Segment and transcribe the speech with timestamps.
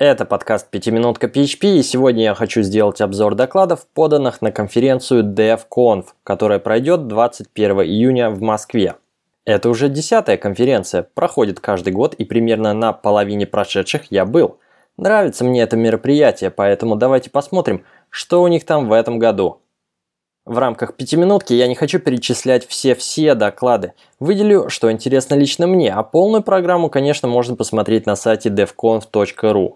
[0.00, 6.04] Это подкаст «Пятиминутка PHP» и сегодня я хочу сделать обзор докладов, поданных на конференцию DevConf,
[6.22, 8.94] которая пройдет 21 июня в Москве.
[9.44, 14.60] Это уже десятая конференция, проходит каждый год и примерно на половине прошедших я был.
[14.96, 19.62] Нравится мне это мероприятие, поэтому давайте посмотрим, что у них там в этом году.
[20.44, 23.94] В рамках пятиминутки я не хочу перечислять все-все доклады.
[24.20, 29.74] Выделю, что интересно лично мне, а полную программу, конечно, можно посмотреть на сайте devconf.ru.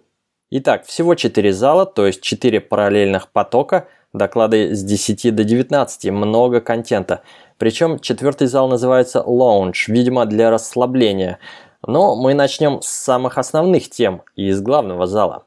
[0.55, 6.61] Итак, всего 4 зала, то есть 4 параллельных потока, доклады с 10 до 19, много
[6.61, 7.23] контента.
[7.57, 11.39] Причем четвертый зал называется Lounge, видимо для расслабления.
[11.87, 15.47] Но мы начнем с самых основных тем из главного зала.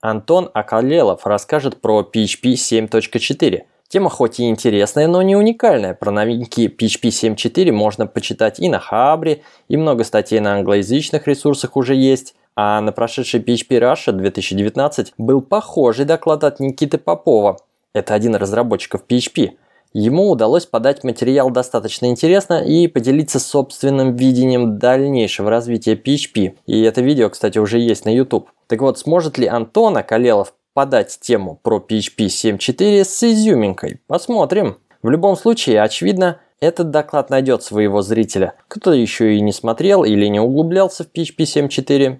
[0.00, 3.62] Антон Акалелов расскажет про PHP 7.4.
[3.88, 5.94] Тема хоть и интересная, но не уникальная.
[5.94, 11.76] Про новинки PHP 7.4 можно почитать и на Хабре, и много статей на англоязычных ресурсах
[11.76, 12.36] уже есть.
[12.60, 17.58] А на прошедшей PHP Russia 2019 был похожий доклад от Никиты Попова.
[17.94, 19.50] Это один из разработчиков PHP.
[19.92, 26.56] Ему удалось подать материал достаточно интересно и поделиться собственным видением дальнейшего развития PHP.
[26.66, 28.48] И это видео, кстати, уже есть на YouTube.
[28.66, 34.00] Так вот, сможет ли Антон Акалелов подать тему про PHP 7.4 с изюминкой?
[34.08, 34.78] Посмотрим.
[35.00, 38.54] В любом случае, очевидно, этот доклад найдет своего зрителя.
[38.66, 42.18] Кто еще и не смотрел или не углублялся в PHP 7.4,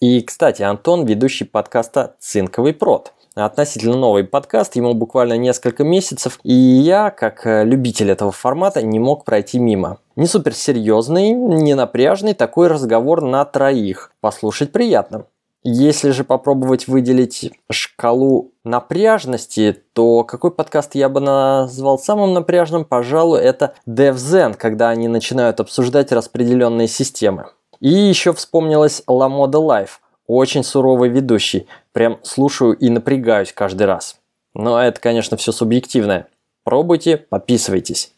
[0.00, 3.12] и, кстати, Антон– ведущий подкаста «Цинковый прод».
[3.34, 8.98] Относительно новый подкаст, ему буквально несколько месяцев, и я, как э, любитель этого формата, не
[8.98, 9.98] мог пройти мимо.
[10.16, 14.12] Не суперсерьезный, не напряжный, такой разговор на троих.
[14.20, 15.26] Послушать приятно.
[15.62, 23.40] Если же попробовать выделить шкалу напряжности, то какой подкаст я бы назвал самым напряжным, пожалуй,
[23.40, 27.50] это DevZen, когда они начинают обсуждать распределенные системы.
[27.80, 30.00] И еще вспомнилась La Moda Life.
[30.26, 31.66] Очень суровый ведущий.
[31.92, 34.20] Прям слушаю и напрягаюсь каждый раз.
[34.54, 36.28] Но это, конечно, все субъективное.
[36.62, 38.12] Пробуйте, подписывайтесь.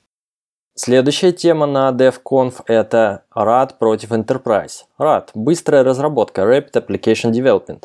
[0.74, 4.84] Следующая тема на DevConf– это RAD против Enterprise.
[4.98, 7.84] RAD– быстрая разработка, Rapid Application Development.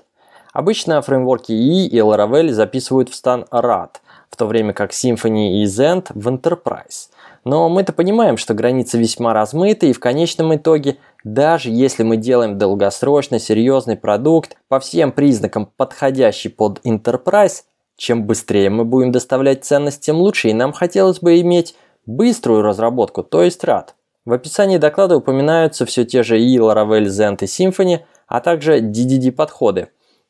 [0.53, 3.97] Обычно фреймворки EE и Laravel записывают в стан RAD,
[4.29, 7.09] в то время как Symfony и Zend в Enterprise.
[7.43, 12.57] Но мы-то понимаем, что границы весьма размыты, и в конечном итоге даже если мы делаем
[12.57, 17.63] долгосрочный, серьезный продукт, по всем признакам подходящий под Enterprise,
[17.97, 23.23] чем быстрее мы будем доставлять ценность, тем лучше, и нам хотелось бы иметь быструю разработку,
[23.23, 23.89] то есть RAD.
[24.25, 29.87] В описании доклада упоминаются все те же и Laravel, Zend и Symfony, а также DDD-подходы.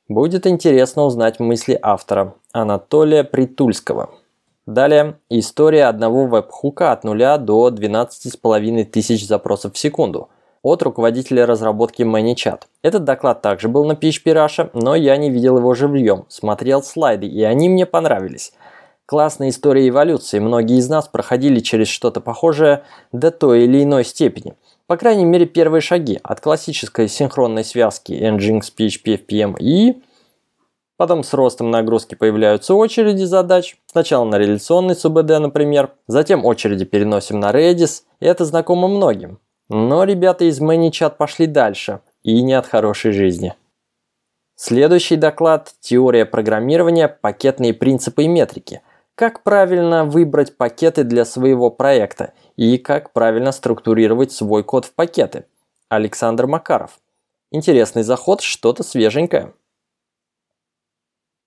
[0.10, 4.10] Будет интересно узнать мысли автора Анатолия Притульского.
[4.66, 10.30] Далее, история одного веб-хука от 0 до 12,5 тысяч запросов в секунду–
[10.64, 12.64] от руководителя разработки ManyChat.
[12.82, 17.28] Этот доклад также был на PHP Russia, но я не видел его живьем, смотрел слайды,
[17.28, 18.54] и они мне понравились.
[19.06, 24.56] Классная история эволюции, многие из нас проходили через что-то похожее до той или иной степени.
[24.88, 30.02] По крайней мере, первые шаги от классической синхронной связки Nginx, PHP, FPM и...
[30.96, 33.78] Потом с ростом нагрузки появляются очереди задач.
[33.86, 35.92] Сначала на реляционный СУБД, например.
[36.08, 38.02] Затем очереди переносим на Redis.
[38.20, 39.40] И это знакомо многим.
[39.70, 43.54] Но ребята из ManyChat пошли дальше, и не от хорошей жизни.
[44.56, 48.82] Следующий доклад– теория программирования, пакетные принципы и метрики.
[49.18, 55.46] Как правильно выбрать пакеты для своего проекта и как правильно структурировать свой код в пакеты.
[55.90, 57.00] Александр Макаров.
[57.52, 59.56] Интересный заход, что-то свеженькое.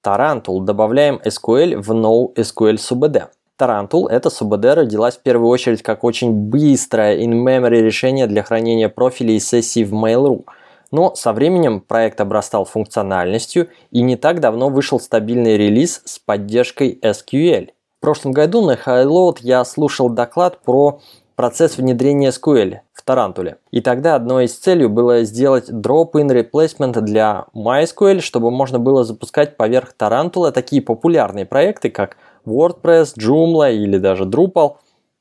[0.03, 0.62] Tarantool.
[0.62, 3.28] Добавляем SQL в NoSQL СУБД.
[3.56, 9.36] Tarantool, эта СУБД родилась в первую очередь как очень быстрое in-memory решение для хранения профилей
[9.36, 10.44] и сессий в Mail.ru.
[10.91, 16.99] Но со временем проект обрастал функциональностью и не так давно вышел стабильный релиз с поддержкой
[17.03, 17.71] SQL.
[17.99, 21.01] В прошлом году на Highload я слушал доклад про
[21.37, 23.56] процесс внедрения SQL в Tarantool е.
[23.71, 29.57] И тогда одной из целей было сделать drop-in replacement для MySQL, чтобы можно было запускать
[29.57, 34.77] поверх Tarantool а такие популярные проекты, как WordPress, Joomla или даже Drupal.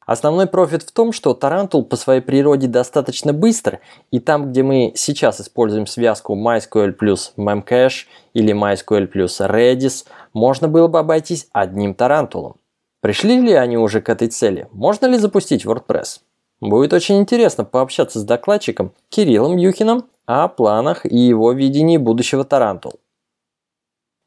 [0.10, 3.80] Основной профит в том, что Tarantool по своей природе достаточно быстр,
[4.10, 10.68] и там, где мы сейчас используем связку MySQL плюс Memcache или MySQL плюс Redis, можно
[10.68, 12.56] было бы обойтись одним Tarantool ом.
[13.02, 14.68] Пришли ли они уже к этой цели?
[14.72, 16.22] Можно ли запустить WordPress?
[16.60, 22.94] Будет очень интересно пообщаться с докладчиком Кириллом Юхиным о планах и его видении будущего Tarantool.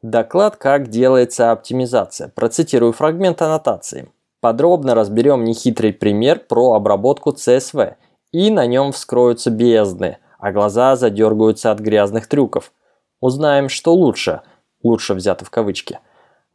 [0.01, 2.29] Доклад «Как делается оптимизация».
[2.29, 4.13] Процитирую фрагмент аннотации.
[4.43, 7.95] Подробно разберем нехитрый пример про обработку CSV,
[8.33, 12.73] и на нем вскроются бездны, а глаза задергаются от грязных трюков.
[13.21, 14.41] Узнаем, что лучше,
[14.83, 16.01] лучше взято в кавычки.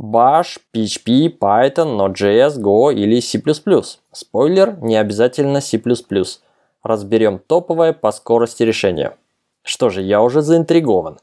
[0.02, 3.42] Bash, PHP, Python, Node.js, Go или C++.
[4.12, 5.82] Спойлер, не обязательно C++.
[6.84, 9.16] Разберем топовое по скорости решения.
[9.64, 11.20] Что же, я уже заинтригован.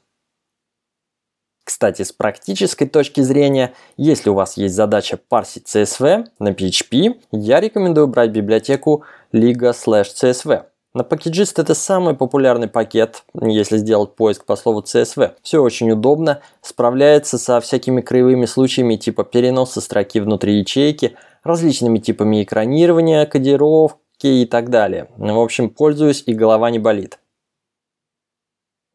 [1.64, 7.61] Кстати, с практической точки зрения, если у вас есть задача парсить CSV на PHP, я
[7.61, 10.64] рекомендую брать библиотеку Liga CSV.
[10.93, 15.32] На Packagist это самый популярный пакет, если сделать поиск по слову CSV.
[15.43, 22.44] Все очень удобно, справляется со всякими краевыми случаями типа переноса строки внутри ячейки, различными типами
[22.44, 25.08] экранирования, кодировки и так далее.
[25.17, 27.19] В общем, пользуюсь и голова не болит.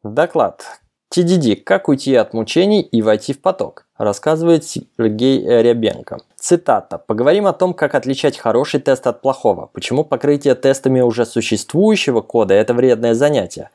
[0.02, 0.80] Доклад.
[1.12, 1.56] TDD.
[1.56, 3.84] Как уйти от мучений и войти в поток?
[3.98, 6.18] Рассказывает Сергей Рябенко.
[6.36, 6.98] Цитата.
[6.98, 9.68] Поговорим о том, как отличать хороший тест от плохого.
[9.72, 13.70] Почему покрытие тестами уже существующего кода– это вредное занятие.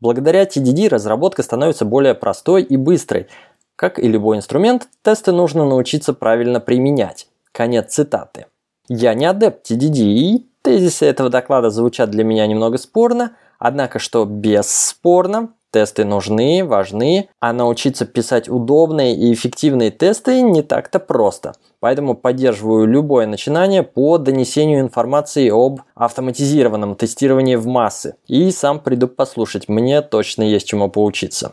[0.00, 3.26] Благодаря TDD разработка становится более простой и быстрой.
[3.76, 7.28] Как и любой инструмент, тесты нужно научиться правильно применять.
[7.52, 8.46] Конец цитаты.
[8.88, 14.24] Я не адепт TDD, и тезисы этого доклада звучат для меня немного спорно, однако что
[14.24, 21.52] бесспорно, Тесты нужны, важны, а научиться писать удобные и эффективные тесты не так-то просто.
[21.80, 28.16] Поэтому поддерживаю любое начинание по донесению информации об автоматизированном тестировании в массы.
[28.26, 31.52] И сам приду послушать, мне точно есть чему поучиться.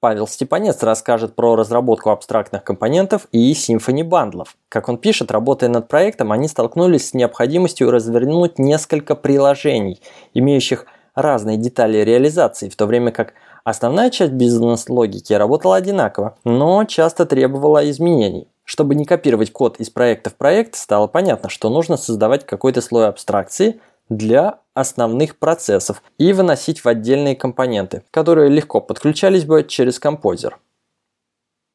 [0.00, 4.56] Павел Степанец расскажет про разработку абстрактных компонентов и симфони бандлов.
[4.68, 10.00] Как он пишет, работая над проектом, они столкнулись с необходимостью развернуть несколько приложений,
[10.34, 10.86] имеющих
[11.20, 13.34] разные детали реализации, в то время как
[13.64, 18.48] основная часть бизнес-логики работала одинаково, но часто требовала изменений.
[18.64, 23.08] Чтобы не копировать код из проекта в проект, стало понятно, что нужно создавать какой-то слой
[23.08, 30.58] абстракции для основных процессов и выносить в отдельные компоненты, которые легко подключались бы через композер.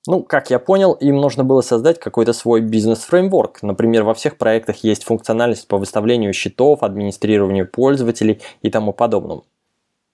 [0.06, 3.62] Ну, как я понял, им нужно было создать какой-то свой бизнес-фреймворк.
[3.62, 9.46] Например, во всех проектах есть функциональность по выставлению счетов, администрированию пользователей и тому подобному.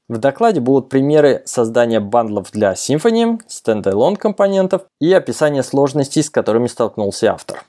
[0.08, 6.68] В докладе будут примеры создания бандлов для Symfony, стендалон компонентов и описание сложностей, с которыми
[6.68, 7.64] столкнулся автор.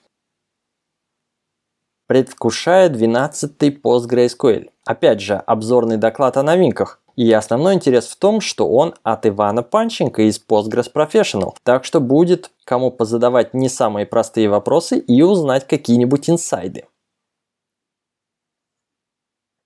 [2.06, 4.70] Предвкушая 12-й PostgreSQL.
[4.84, 6.99] Опять же, обзорный доклад о новинках.
[7.16, 11.54] И основной интерес в том, что он от Ивана Панченко из Postgres Professional.
[11.62, 16.84] Так что будет кому позадавать не самые простые вопросы и узнать какие-нибудь инсайды.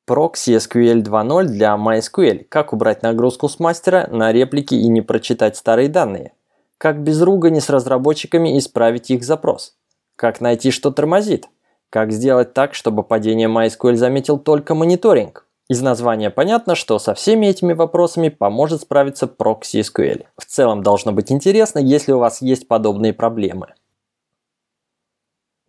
[0.07, 2.45] Proxy SQL 2.0 для MySQL.
[2.49, 6.33] Как убрать нагрузку с мастера на реплики и не прочитать старые данные.
[6.77, 9.77] Как без ругани с разработчиками исправить их запрос.
[10.17, 11.49] Как найти, что тормозит.
[11.89, 15.44] Как сделать так, чтобы падение MySQL заметил только мониторинг.
[15.69, 20.27] Из названия понятно, что со всеми этими вопросами поможет справиться Proxy SQL.
[20.37, 23.69] В целом должно быть интересно, если у вас есть подобные проблемы.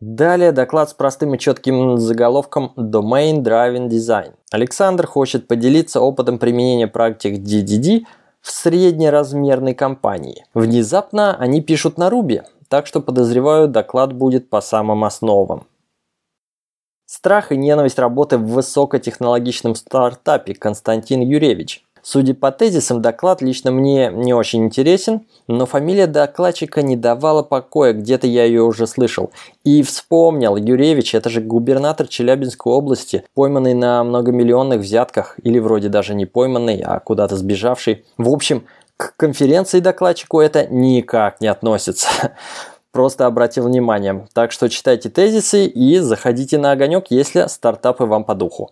[0.02, 4.34] Далее доклад с простым и четким заголовком Domain Driving Design.
[4.52, 8.04] Александр хочет поделиться опытом применения практик DDD
[8.42, 10.46] в среднеразмерной компании.
[10.54, 15.68] Внезапно они пишут на Ruby, так что подозреваю доклад будет по самым основам.
[17.26, 21.84] Страх и ненависть работы в высокотехнологичном стартапе Константин Юревич.
[22.04, 27.94] Судя по тезисам, доклад лично мне не очень интересен, но фамилия докладчика не давала покоя,
[27.94, 29.32] где-то я ее уже слышал.
[29.64, 36.14] И вспомнил, Юревич, это же губернатор Челябинской области, пойманный на многомиллионных взятках, или вроде даже
[36.14, 38.06] не пойманный, а куда-то сбежавший.
[38.20, 38.66] В общем,
[38.98, 42.34] к конференции докладчику это никак не относится
[42.96, 44.26] просто обратил внимание.
[44.32, 48.72] Так что читайте тезисы и заходите на огонек, если стартапы вам по духу.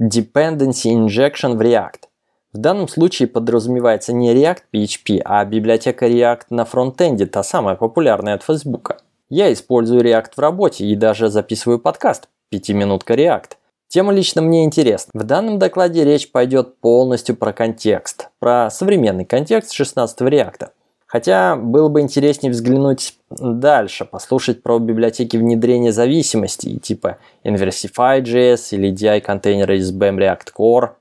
[0.00, 2.04] Dependency Injection в React.
[2.52, 8.34] В данном случае подразумевается не React PHP, а библиотека React на фронтенде, та самая популярная
[8.34, 8.98] от Facebook.
[9.28, 13.56] Я использую React в работе и даже записываю подкаст «Пятиминутка React».
[13.88, 15.10] Тема лично мне интересна.
[15.20, 20.68] В данном докладе речь пойдет полностью про контекст, про современный контекст 16 React.
[21.12, 29.76] Хотя было бы интереснее взглянуть дальше, послушать про библиотеки внедрения зависимостей, типа Inversify.js или DI-контейнеры
[29.76, 30.92] из BEM React Core.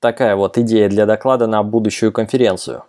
[0.00, 2.84] Такая вот идея для доклада на будущую конференцию.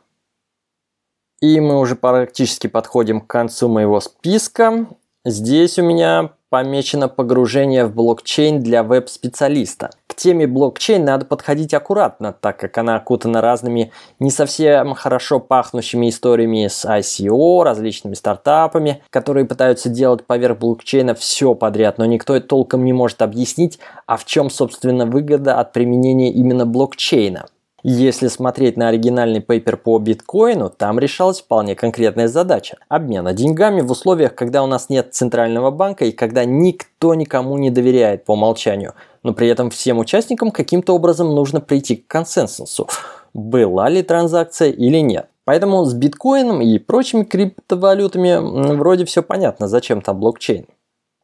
[1.41, 4.85] И мы уже практически подходим к концу моего списка.
[5.25, 9.89] Здесь у меня помечено погружение в блокчейн для веб-специалиста.
[10.19, 16.67] Теме блокчейн надо подходить аккуратно, так как она окутана разными не совсем хорошо пахнущими историями
[16.67, 22.91] с ICO, различными стартапами, которые пытаются делать поверх блокчейна все подряд, но никто толком не
[22.91, 27.45] может объяснить, а в чем, собственно, выгода от применения именно блокчейна.
[27.81, 33.89] Если смотреть на оригинальный пейпер по биткоину, там решалась вполне конкретная задача– обмена деньгами в
[33.89, 38.95] условиях, когда у нас нет центрального банка и когда никто никому не доверяет по умолчанию,
[39.23, 42.87] но при этом всем участникам каким-то образом нужно прийти к консенсусу,
[43.33, 45.27] была ли транзакция или нет.
[45.45, 50.67] Поэтому с биткоином и прочими криптовалютами вроде все понятно, зачем там блокчейн.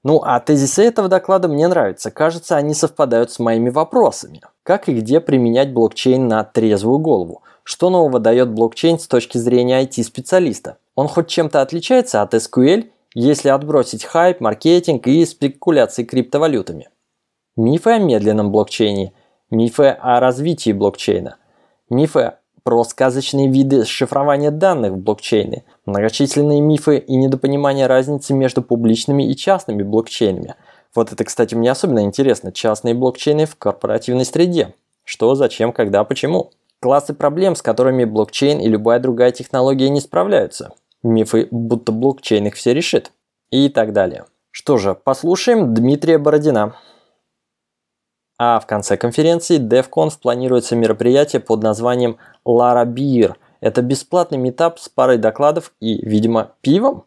[0.04, 2.12] Ну а тезисы этого доклада мне нравятся.
[2.12, 4.42] Кажется, они совпадают с моими вопросами.
[4.64, 7.42] Как и где применять блокчейн на трезвую голову?
[7.64, 10.78] Что нового дает блокчейн с точки зрения IT-специалиста?
[10.94, 12.86] Он хоть чем-то отличается от SQL,
[13.16, 16.90] если отбросить хайп, маркетинг и спекуляции криптовалютами?
[17.58, 19.14] Мифы о медленном блокчейне,
[19.50, 21.38] мифы о развитии блокчейна,
[21.90, 22.34] мифы
[22.64, 29.38] про сказочные виды шифрования данных в блокчейне, многочисленные мифы и недопонимание разницы между публичными и
[29.38, 30.56] частными блокчейнами.
[30.94, 32.52] Вот это, кстати, мне особенно интересно.
[32.52, 34.74] Частные блокчейны в корпоративной среде.
[35.06, 36.52] Что, зачем, когда, почему.
[36.82, 40.74] Классы проблем, с которыми блокчейн и любая другая технология не справляются.
[41.04, 43.14] Мифы, будто блокчейн их все решит.
[43.50, 44.26] И так далее.
[44.52, 46.76] Что же, послушаем Дмитрия Бородина.
[48.38, 53.36] А в конце конференции DevConf планируется мероприятие под названием Lara Beer.
[53.62, 57.06] Это бесплатный метап с парой докладов и, видимо, пивом.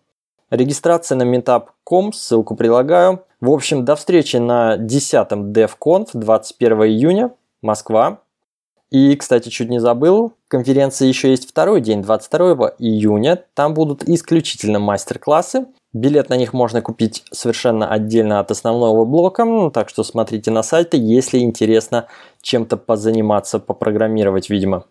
[0.50, 3.25] Регистрация на meetup.com, ссылку прилагаю.
[3.40, 7.30] В общем, до встречи на 10-м DevConf 21 июня,
[7.61, 8.20] Москва.
[8.90, 13.44] И, кстати, чуть не забыл, конференции еще есть второй день, 22 июня.
[13.52, 15.66] Там будут исключительно мастер-классы.
[15.95, 20.99] Билет на них можно купить совершенно отдельно от основного блока, так что смотрите на сайте,
[20.99, 22.09] если интересно
[22.42, 24.85] чем-то позаниматься, попрограммировать, видимо.